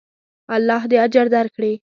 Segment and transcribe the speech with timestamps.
[0.55, 1.73] الله دې اجر درکړي.